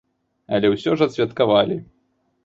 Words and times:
Але 0.57 0.69
ўсё 0.71 0.95
ж 1.01 1.07
адсвяткавалі. 1.07 1.77